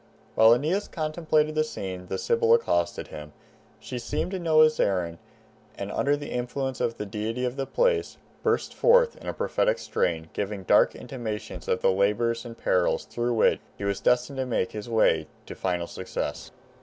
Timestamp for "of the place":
7.45-8.17